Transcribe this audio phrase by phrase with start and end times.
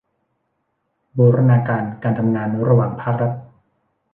[1.17, 3.31] บูรณาการการทำงานระหว่างภาครัฐ